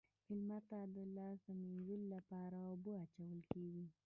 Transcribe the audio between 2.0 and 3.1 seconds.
لپاره اوبه